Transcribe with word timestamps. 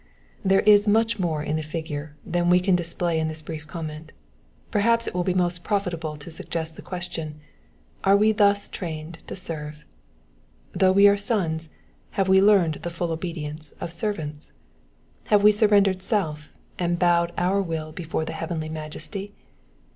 There 0.43 0.61
is 0.61 0.87
much 0.87 1.19
more 1.19 1.43
in 1.43 1.57
the 1.57 1.61
figure 1.61 2.15
than 2.25 2.49
we 2.49 2.59
can 2.59 2.75
display 2.75 3.19
in 3.19 3.27
this 3.27 3.43
brief 3.43 3.67
comment; 3.67 4.13
perhaps 4.71 5.05
it 5.05 5.13
will 5.13 5.23
be 5.23 5.35
most 5.35 5.63
profitable 5.63 6.17
to 6.17 6.31
suggest 6.31 6.75
the 6.75 6.81
question— 6.81 7.39
Are 8.03 8.17
we 8.17 8.31
thus 8.31 8.67
trained 8.67 9.19
to 9.27 9.35
service? 9.35 9.83
Though 10.71 10.91
we 10.91 11.07
are 11.07 11.17
sons, 11.17 11.69
have 12.17 12.27
we 12.27 12.41
learned 12.41 12.79
the 12.81 12.89
full 12.89 13.11
obedience 13.11 13.73
of 13.79 13.91
servants 13.93 14.47
f 14.47 15.27
Have 15.33 15.43
we 15.43 15.51
surrendered 15.51 16.01
self, 16.01 16.49
and 16.79 16.97
bowed 16.97 17.31
our 17.37 17.61
will 17.61 17.91
before 17.91 18.25
the 18.25 18.33
heavenly 18.33 18.69
Majesty? 18.69 19.35